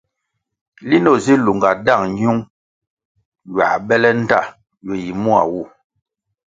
Linʼ 0.87 1.07
o 1.13 1.15
si 1.25 1.33
lunga 1.45 1.69
dang 1.85 2.05
nyiung 2.15 2.41
ywā 3.49 3.67
bele 3.87 4.09
ndta 4.21 4.39
ywe 4.83 4.95
yi 5.03 5.11
mua 5.23 5.41
wu. 5.51 5.61